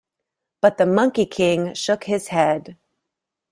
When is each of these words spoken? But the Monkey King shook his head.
But 0.61 0.79
the 0.79 0.87
Monkey 0.87 1.27
King 1.27 1.75
shook 1.75 2.05
his 2.05 2.29
head. 2.29 2.75